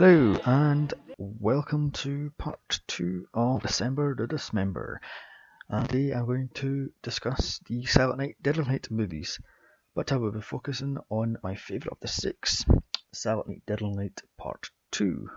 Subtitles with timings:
[0.00, 5.00] Hello and welcome to part two of December the Dismember.
[5.68, 9.40] And today I'm going to discuss the Silent Night, Deadly Night movies,
[9.96, 12.64] but I will be focusing on my favourite of the six,
[13.12, 15.30] Silent Night, Deadly Night Part 2,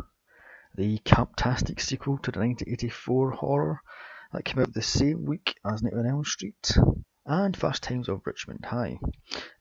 [0.76, 3.82] the camptastic sequel to the 1984 horror
[4.32, 6.78] that came out the same week as Nightmare on Elm Street
[7.32, 9.00] and Fast Times of Ridgemont High.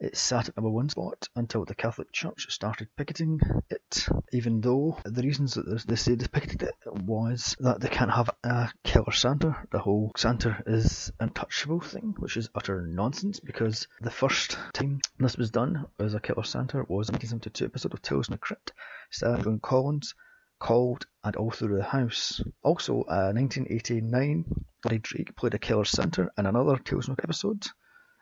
[0.01, 3.39] It sat at number one spot until the Catholic Church started picketing
[3.71, 8.11] it, even though the reasons that they say they picketed it was that they can't
[8.11, 9.57] have a killer Santa.
[9.71, 15.37] The whole Santa is untouchable thing, which is utter nonsense because the first time this
[15.37, 18.73] was done as a killer Santa was a 1972 episode of Tales from the Crypt,
[19.11, 20.17] starring Joan Collins,
[20.61, 22.41] called and All Through the House.
[22.63, 24.45] Also, uh, 1989,
[24.85, 27.67] Larry Drake played a killer Santa in another Tales the episode.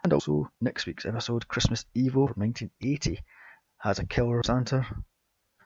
[0.03, 3.21] And also, next week's episode, Christmas Evil from 1980,
[3.79, 4.87] has a killer Santa.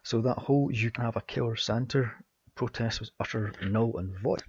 [0.03, 2.11] So that whole you can have a killer Santa
[2.55, 4.43] protest was utter null and void.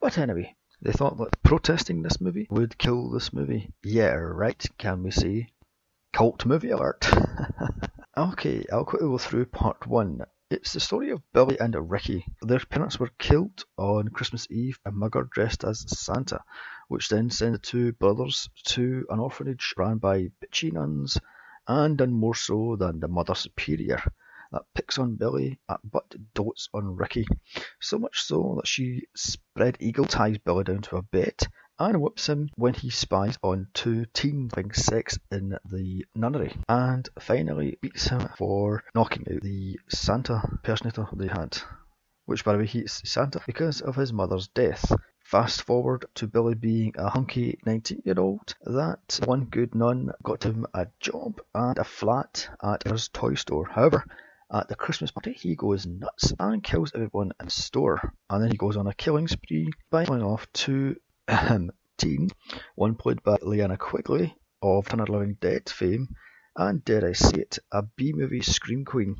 [0.00, 3.70] But anyway, they thought that protesting this movie would kill this movie.
[3.82, 5.48] Yeah, right, can we say?
[6.12, 7.08] Cult movie alert.
[8.16, 10.22] okay, I'll quickly go through part one.
[10.52, 12.26] It's the story of Billy and Ricky.
[12.42, 16.40] Their parents were killed on Christmas Eve, by a mugger dressed as Santa,
[16.88, 21.16] which then sent the two brothers to an orphanage run by bitchy nuns,
[21.66, 24.02] and done more so than the Mother Superior
[24.52, 25.58] that picks on Billy
[25.90, 27.26] but dotes on Ricky.
[27.80, 31.40] So much so that she spread eagle ties Billy down to a bed
[31.82, 37.08] and whips him when he spies on two teens having sex in the nunnery, and
[37.18, 41.58] finally beats him for knocking out the Santa personator they had.
[42.24, 44.92] Which, by the way, he's Santa because of his mother's death.
[45.24, 50.44] Fast forward to Billy being a hunky 19 year old, that one good nun got
[50.44, 53.66] him a job and a flat at his toy store.
[53.66, 54.04] However,
[54.52, 58.12] at the Christmas party, he goes nuts and kills everyone in store.
[58.30, 60.96] And then he goes on a killing spree by killing off two
[61.32, 61.70] Um,
[62.74, 66.14] one played by Linnea Quigley of Turner Living Dead fame,
[66.56, 69.16] and dare I say it, a B-movie scream queen.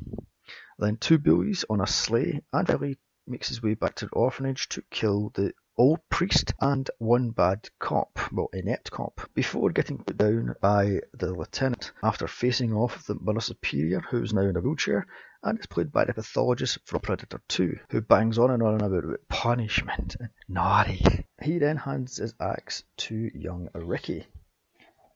[0.77, 4.69] Then two bullies on a sleigh, and Billy makes his way back to the orphanage
[4.69, 10.17] to kill the old priest and one bad cop, well, inept cop, before getting put
[10.17, 14.55] down by the lieutenant after facing off with the Mother Superior, who is now in
[14.55, 15.07] a wheelchair,
[15.43, 19.27] and is played by the pathologist from Predator 2, who bangs on and on about
[19.27, 21.25] punishment and naughty.
[21.41, 24.25] He then hands his axe to young Ricky.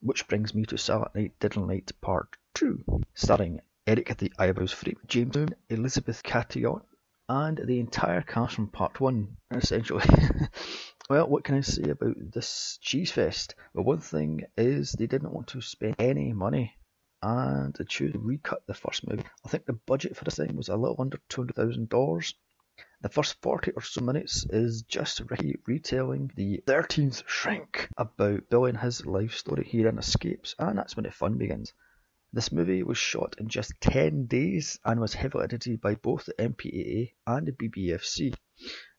[0.02, 2.84] Which brings me to Silent Night, Deadly Night Part 2,
[3.16, 6.82] starring Eric the Eyebrows Freak, James Moon, Elizabeth Cayton,
[7.30, 10.04] and the entire cast from part one, essentially.
[11.10, 13.56] well, what can I say about this cheese fest?
[13.74, 16.77] Well, one thing is they didn't want to spend any money
[17.22, 19.24] and they chose to recut the first movie.
[19.46, 22.34] I think the budget for this thing was a little under $200,000.
[23.02, 28.70] The first 40 or so minutes is just Ricky retelling the 13th shrink about Billy
[28.70, 29.64] and his life story.
[29.64, 31.74] He then escapes, and that's when the fun begins.
[32.34, 36.34] This movie was shot in just 10 days and was heavily edited by both the
[36.34, 38.36] MPAA and the BBFC,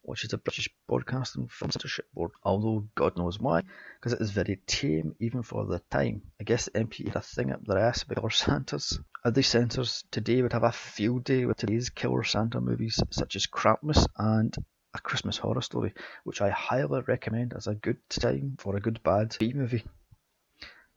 [0.08, 3.62] which is the British Broadcasting Film Censorship Board, although God knows why,
[4.00, 6.22] because it is very tame even for the time.
[6.40, 8.98] I guess the MPAA had a thing up their ass about killer Santas.
[9.24, 13.46] These censors today would have a field day with today's killer Santa movies such as
[13.46, 14.54] Krampus and
[14.94, 15.92] A Christmas Horror Story,
[16.24, 19.84] which I highly recommend as a good time for a good bad B movie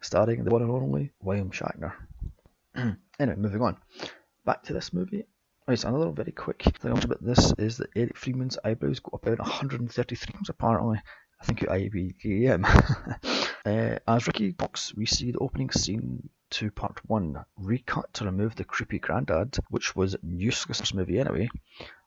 [0.02, 1.94] starring the one and only William Shatner.
[3.20, 3.78] anyway, moving on.
[4.46, 5.26] Back to this movie.
[5.68, 10.34] Right, another very quick thing about this is that Eric Freeman's eyebrows go about 133
[10.34, 11.00] times apparently.
[11.40, 12.50] I think IMDb.
[13.66, 18.56] uh, as Ricky talks, we see the opening scene to part one, recut to remove
[18.56, 21.50] the creepy granddad, which was useless in this movie anyway.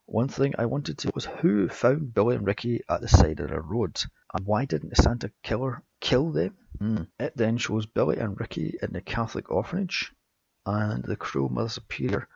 [0.07, 3.51] One thing I wanted to was who found Billy and Ricky at the side of
[3.51, 4.03] the road,
[4.35, 6.57] and why didn't the Santa killer kill them?
[6.79, 7.09] Mm.
[7.19, 10.13] It then shows Billy and Ricky in the Catholic orphanage,
[10.67, 12.29] and the cruel Mother Superior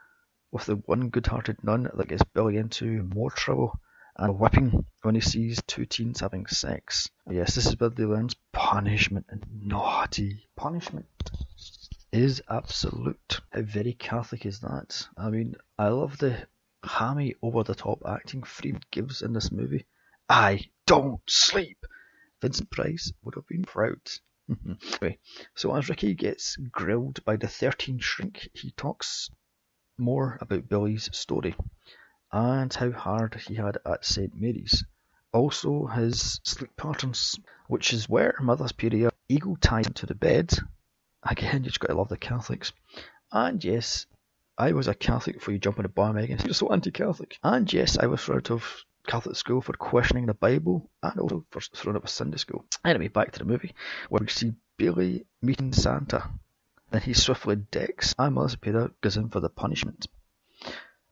[0.50, 3.78] with the one good-hearted nun that gets Billy into more trouble
[4.16, 7.08] and whipping when he sees two teens having sex.
[7.30, 11.06] Yes, this is where they learns punishment and naughty punishment
[12.12, 13.40] is absolute.
[13.52, 15.06] How very Catholic is that?
[15.16, 16.46] I mean, I love the
[16.82, 19.86] hammy, over-the-top acting Freeman gives in this movie.
[20.28, 21.84] I don't sleep.
[22.40, 24.00] Vincent Price would have been proud.
[24.48, 25.18] anyway,
[25.54, 29.28] so as Ricky gets grilled by the 13 shrink, he talks
[29.98, 31.54] more about Billy's story
[32.32, 34.32] and how hard he had at St.
[34.34, 34.84] Mary's.
[35.32, 40.52] Also, his sleep patterns, which is where Mother Superior eagle ties him to the bed.
[41.22, 42.72] Again, you just gotta love the Catholics.
[43.30, 44.06] And yes,
[44.56, 46.38] I was a Catholic before you jump on the bandwagon.
[46.44, 47.38] You're so anti-Catholic.
[47.42, 51.44] And yes, I was thrown out of Catholic school for questioning the Bible and also
[51.50, 52.64] for throwing up a Sunday school.
[52.84, 53.74] Anyway, back to the movie
[54.08, 56.28] where we see Billy meeting Santa.
[56.90, 60.06] Then he swiftly decks and Melissa Peter goes in for the punishment.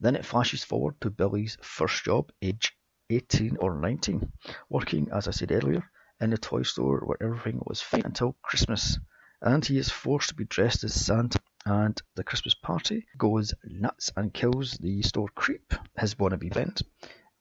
[0.01, 2.77] Then it flashes forward to Billy's first job, age
[3.11, 4.33] 18 or 19,
[4.71, 5.91] working, as I said earlier,
[6.21, 8.99] in a toy store where everything was fine until Christmas.
[9.43, 14.11] And he is forced to be dressed as Santa and the Christmas party goes nuts
[14.17, 16.81] and kills the store creep, his wannabe friend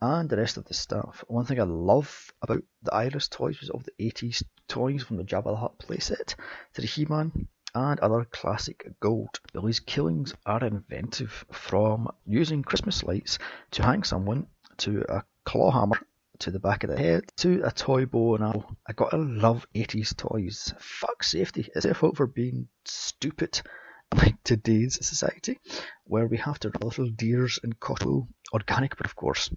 [0.01, 1.23] and the rest of the staff.
[1.27, 5.23] One thing I love about the Ira's toys was all the 80s toys from the
[5.23, 6.35] Jabba the Hutt playset
[6.73, 9.39] to the He-Man and other classic gold.
[9.53, 13.37] Billy's killings are inventive, from using Christmas lights
[13.71, 15.99] to hang someone to a claw hammer
[16.39, 18.77] to the back of the head to a toy bow and arrow.
[18.87, 20.73] I gotta love 80s toys.
[20.79, 21.69] Fuck safety.
[21.75, 23.61] Is their fault for being stupid
[24.15, 25.59] like today's society,
[26.05, 29.49] where we have to little deers in Costco, organic but of course,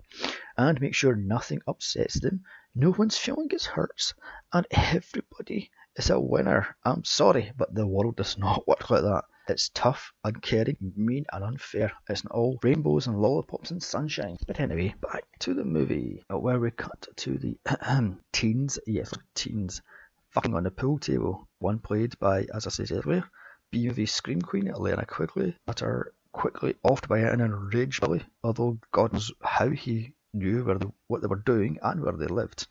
[0.56, 2.43] and make sure nothing upsets them,
[2.75, 4.14] no one's feeling gets hurt,
[4.53, 6.77] and everybody is a winner.
[6.85, 9.25] I'm sorry, but the world does not work like that.
[9.49, 11.93] It's tough, uncaring, mean, and unfair.
[12.09, 14.37] It's not all rainbows and lollipops and sunshine.
[14.47, 17.59] But anyway, back to the movie, uh, where we cut to the
[18.33, 19.83] teens, yes, teens,
[20.31, 21.49] fucking on the pool table.
[21.59, 23.25] One played by, as I said earlier,
[23.73, 29.12] BMV Scream Queen Linnea Quigley that are quickly offed by an enraged Billy, although God
[29.12, 32.67] knows how he knew where what they were doing and where they lived.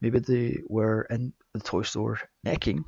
[0.00, 2.84] Maybe they were in the toy store necking,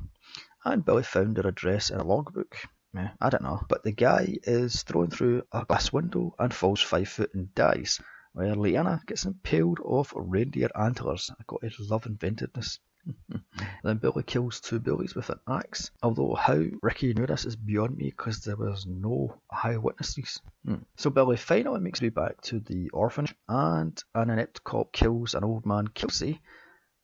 [0.63, 2.55] and Billy found their address in a logbook.
[2.93, 3.61] Yeah, I don't know.
[3.67, 8.01] But the guy is thrown through a glass window and falls five foot and dies,
[8.33, 11.29] while Linnea gets impaled off reindeer antlers.
[11.31, 12.79] I got to love inventiveness.
[13.83, 17.97] then Billy kills two bullies with an axe, although how Ricky knew this is beyond
[17.97, 20.41] me because there was no eyewitnesses.
[20.65, 20.83] Hmm.
[20.97, 25.43] So Billy finally makes me back to the orphanage and an inept cop kills an
[25.43, 26.41] old man Kelsey,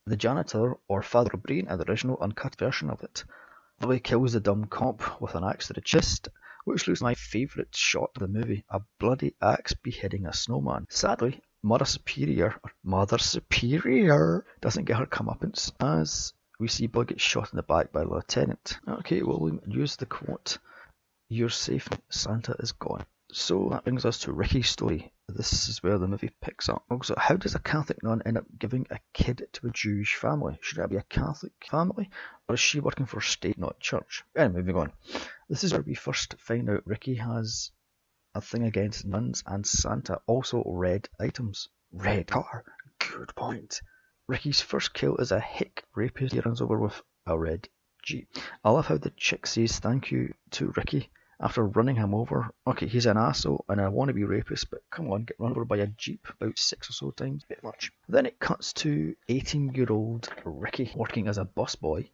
[0.05, 3.23] the janitor or Father Brain in the original uncut version of it.
[3.79, 6.29] Billy kills the dumb cop with an axe to the chest,
[6.65, 10.85] which looks my favourite shot of the movie, a bloody axe beheading a snowman.
[10.89, 17.21] Sadly, Mother Superior, or Mother Superior, doesn't get her comeuppance as we see Bug get
[17.21, 18.79] shot in the back by lieutenant.
[18.87, 20.57] Okay, well, we use the quote,
[21.29, 23.05] You're safe, Santa is gone.
[23.31, 25.13] So that brings us to Ricky's story.
[25.27, 26.83] This is where the movie picks up.
[26.89, 30.57] Also, how does a Catholic nun end up giving a kid to a Jewish family?
[30.61, 32.09] Should that be a Catholic family?
[32.49, 34.23] Or is she working for state, not church?
[34.35, 34.91] Anyway, moving on.
[35.47, 37.71] This is where we first find out Ricky has
[38.33, 41.67] a thing against nuns and Santa, also red items.
[41.91, 42.63] Red car.
[42.99, 43.81] Good point.
[44.27, 47.67] Ricky's first kill is a hick rapist he runs over with a red
[48.01, 48.29] jeep.
[48.63, 51.09] I love how the chick says thank you to Ricky
[51.41, 52.49] after running him over.
[52.65, 55.51] Okay, he's an asshole and I want to be rapist, but come on, get run
[55.51, 57.91] over by a jeep about six or so times, bit much.
[58.07, 62.09] Then it cuts to 18 year old Ricky working as a busboy.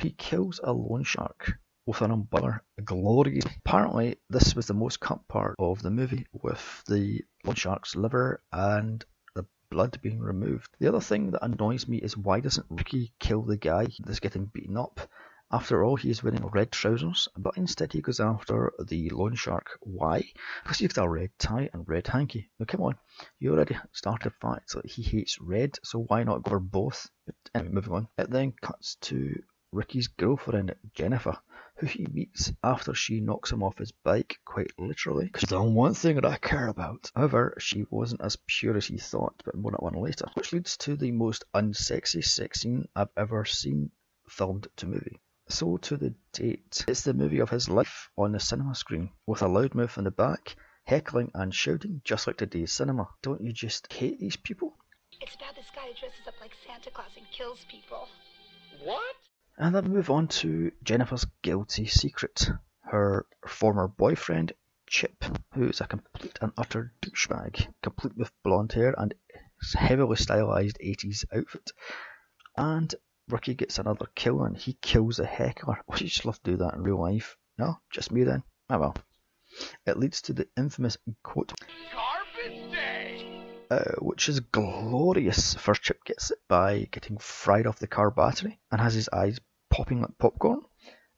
[0.00, 1.52] He kills a loan shark
[1.86, 3.40] with an umbrella glory.
[3.64, 8.42] Apparently, this was the most cut part of the movie, with the loan shark's liver
[8.52, 10.68] and the blood being removed.
[10.78, 14.46] The other thing that annoys me is why doesn't Ricky kill the guy that's getting
[14.46, 15.00] beaten up?
[15.54, 19.78] After all, he is wearing red trousers, but instead he goes after the loan shark.
[19.82, 20.24] Why?
[20.62, 22.48] Because he's got a red tie and red hanky.
[22.58, 22.96] Now, come on,
[23.38, 27.10] you already started facts that he hates red, so why not go for both?
[27.26, 28.08] But anyway, moving on.
[28.16, 29.42] It then cuts to
[29.72, 31.36] Ricky's girlfriend, Jennifer,
[31.76, 35.26] who he meets after she knocks him off his bike, quite literally.
[35.26, 37.10] Because the one thing that I care about.
[37.14, 40.26] However, she wasn't as pure as he thought, but more on that one later.
[40.34, 43.90] Which leads to the most unsexy sex scene I've ever seen
[44.28, 45.20] filmed to movie.
[45.48, 46.84] So to the date.
[46.86, 50.10] It's the movie of his life on the cinema screen, with a loudmouth in the
[50.10, 53.08] back, heckling and shouting just like today's cinema.
[53.22, 54.76] Don't you just hate these people?
[55.20, 58.08] It's about this guy who dresses up like Santa Claus and kills people.
[58.82, 59.16] What?
[59.62, 62.50] And then move on to Jennifer's guilty secret.
[62.80, 64.54] Her former boyfriend,
[64.88, 69.14] Chip, who is a complete and utter douchebag, complete with blonde hair and
[69.74, 71.70] heavily stylized 80s outfit.
[72.56, 72.92] And
[73.28, 75.80] Ricky gets another kill and he kills a heckler.
[75.88, 77.36] Would you just love to do that in real life?
[77.56, 77.78] No?
[77.88, 78.42] Just me then?
[78.68, 78.96] Oh well.
[79.86, 81.52] It leads to the infamous quote
[83.72, 85.54] uh, which is glorious.
[85.54, 89.38] First Chip gets it by getting fried off the car battery and has his eyes
[89.72, 90.60] popping like popcorn.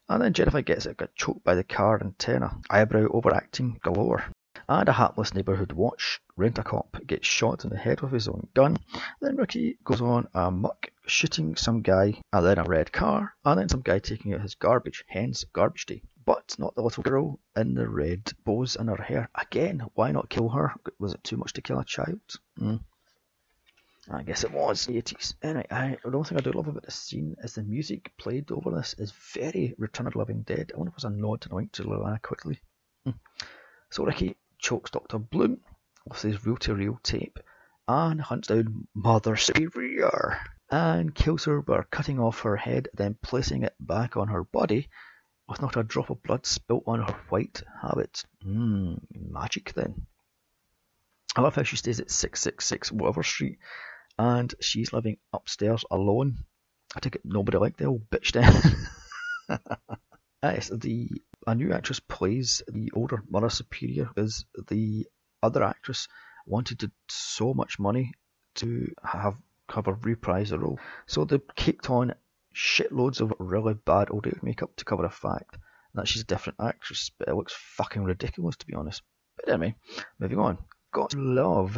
[0.09, 4.25] And then Jennifer gets it, got choked by the car antenna, eyebrow overacting galore.
[4.69, 8.29] And a hapless neighbourhood watch, rent a cop, gets shot in the head with his
[8.29, 8.77] own gun.
[9.21, 13.59] Then Ricky goes on a muck, shooting some guy, and then a red car, and
[13.59, 16.03] then some guy taking out his garbage, hence garbage day.
[16.27, 19.29] but not the little girl in the red bows in her hair.
[19.35, 20.73] Again, why not kill her?
[20.99, 22.21] Was it too much to kill a child?
[22.59, 22.81] Mm.
[24.11, 25.35] I guess it was the 80s.
[25.43, 28.51] Anyway, I, the one thing I do love about this scene is the music played
[28.53, 30.73] over this is very Return of the Living Dead.
[30.75, 32.61] I wonder if it was a nod a wink to Linnea Quigley.
[33.07, 33.15] Mm.
[33.91, 35.19] So Ricky chokes Dr.
[35.19, 35.61] Bloom
[36.07, 37.39] with his reel to reel tape
[37.89, 40.39] and hunts down Mother Superior
[40.71, 44.89] and kills her by cutting off her head, then placing it back on her body
[45.49, 48.25] with not a drop of blood spilt on her white habit.
[48.47, 50.07] Mmm, magic then.
[51.37, 53.59] I love how she stays at 666 whatever street
[54.19, 56.39] and she's living upstairs alone.
[56.95, 59.59] I take it nobody liked the old bitch then.
[60.43, 61.11] yes, the
[61.47, 65.07] a new actress plays the older Mother Superior because the
[65.43, 66.09] other actress
[66.47, 68.13] wanted to, so much money
[68.57, 69.37] to have
[69.71, 70.79] have a reprise the role.
[71.07, 72.15] So they kicked on
[72.55, 75.59] shitloads of really bad old makeup to cover the fact
[75.95, 79.03] that she's a different actress, but it looks fucking ridiculous to be honest.
[79.37, 79.75] But anyway,
[80.19, 80.59] moving on.
[80.93, 81.77] Got love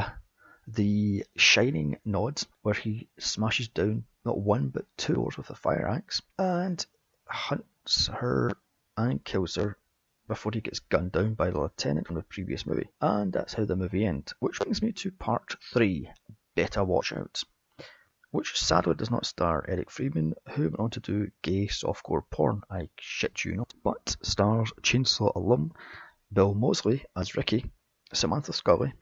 [0.67, 5.87] the shining nods where he smashes down not one but two doors with a fire
[5.87, 6.85] axe and
[7.27, 8.51] hunts her
[8.97, 9.77] and kills her
[10.27, 12.89] before he gets gunned down by the lieutenant from the previous movie.
[13.01, 14.35] And that's how the movie ends.
[14.41, 16.11] Which brings me to part three
[16.57, 17.43] Better Watch Out.
[18.33, 22.63] Which sadly does not star Eric Freeman, who went on to do gay softcore porn,
[22.69, 25.73] I shit you not, but stars Chainsaw alum
[26.33, 27.71] Bill Moseley as Ricky,
[28.13, 28.93] Samantha Scully,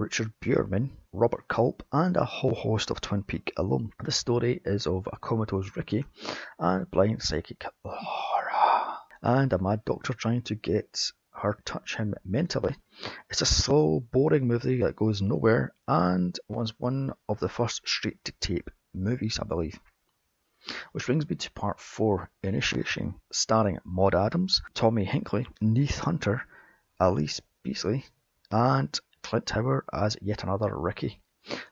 [0.00, 3.92] Richard Beymer, Robert Culp, and a whole host of Twin Peak alum.
[4.02, 6.06] The story is of a comatose Ricky
[6.58, 12.76] and blind psychic Laura, and a mad doctor trying to get her touch him mentally.
[13.28, 18.24] It's a slow, boring movie that goes nowhere and was one of the first straight
[18.24, 19.78] to tape movies, I believe.
[20.92, 26.46] Which brings me to part 4 Initiation, starring Maud Adams, Tommy Hinkley, Neith Hunter,
[26.98, 28.06] Alice Beasley,
[28.50, 31.20] and Clint Howard as yet another Ricky.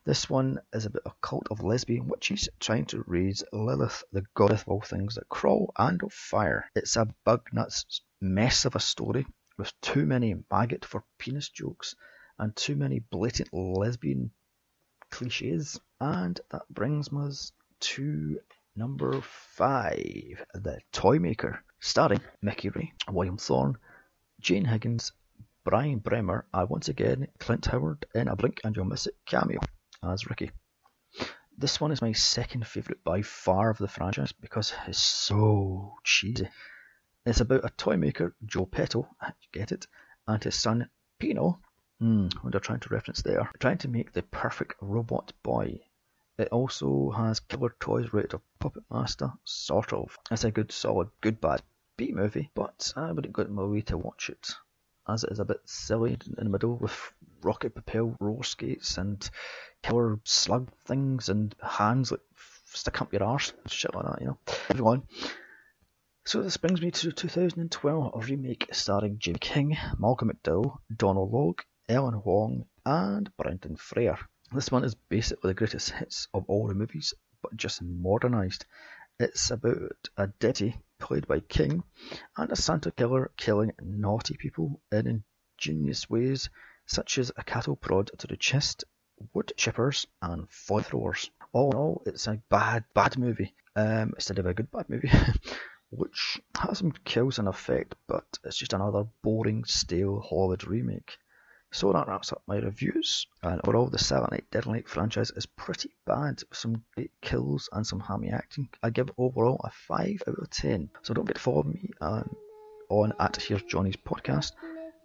[0.05, 4.63] This one is about a cult of lesbian witches trying to raise Lilith, the goddess
[4.63, 6.71] of all things that crawl and of fire.
[6.75, 9.27] It's a bug nuts mess of a story
[9.57, 11.95] with too many maggot for penis jokes
[12.39, 14.31] and too many blatant lesbian
[15.11, 15.81] cliches.
[16.01, 18.41] And that brings us to
[18.77, 23.77] number five, The Toymaker, starring Mickey Ray, William Thorne,
[24.41, 25.13] Jane Higgins,
[25.69, 29.61] Brian Bremer, and once again Clint Howard in a Blink and You'll Miss It cameo
[30.03, 30.51] as Ricky.
[31.59, 36.49] This one is my second favourite by far of the franchise because it's so cheesy.
[37.27, 39.15] It's about a toy maker, Joe Petto,
[39.53, 39.87] get it,
[40.27, 41.61] and his son Pino,
[41.99, 45.83] hmm, what they're trying to reference there, trying to make the perfect robot boy.
[46.39, 50.19] It also has killer toys rated of Puppet Master, sort of.
[50.31, 51.61] It's a good, solid, good bad
[51.99, 54.55] B movie, but I wouldn't go to my way to watch it
[55.09, 57.13] as it is a bit silly in the middle with
[57.43, 59.31] rocket propelled roller skates and
[59.83, 62.21] killer slug things and hands that
[62.65, 64.87] stick up your arse and shit like that, you know.
[64.87, 65.03] On.
[66.25, 72.21] So this brings me to 2012 remake starring Jaime King, Malcolm McDowell, Donal Logue, Ellen
[72.23, 74.19] Wong, and Brendan Fraser.
[74.53, 78.67] This one is basically the greatest hits of all the movies, but just modernised.
[79.21, 81.83] It's about a ditty played by King,
[82.37, 85.25] and a Santa killer killing naughty people in
[85.57, 86.49] ingenious ways
[86.87, 88.85] such as a cattle prod to the chest,
[89.35, 91.31] wood chippers, and flamethrowers.
[91.53, 95.11] All in all, it's a bad, bad movie um, instead of a good, bad movie,
[95.91, 101.19] which has some kills and effect, but it's just another boring, stale Hollywood remake.
[101.71, 103.27] So that wraps up my reviews.
[103.43, 107.69] And overall, the Silent Night Deadly Night franchise is pretty bad, with some great kills
[107.73, 108.69] and some hammy acting.
[108.83, 110.91] I give overall a 5 out of 10.
[111.03, 112.35] So don't forget to follow me on,
[112.89, 114.53] on at Here's Johnny's podcast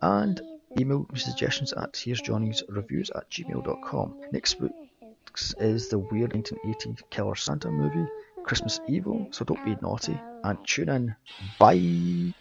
[0.01, 0.41] and
[0.79, 4.21] email me suggestions at Here's Johnny's Reviews at gmail.com.
[4.31, 4.71] Next week
[5.59, 8.09] is the weird 1980 Killer Santa movie,
[8.43, 11.15] Christmas Evil, so don't be naughty and tune in.
[11.59, 12.33] Bye!